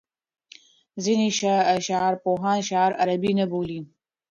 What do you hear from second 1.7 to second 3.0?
شعرپوهان شعر